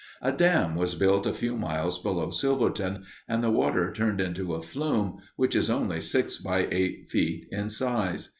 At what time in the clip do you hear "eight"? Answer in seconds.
6.71-7.11